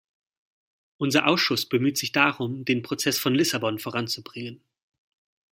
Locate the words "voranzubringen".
3.77-4.59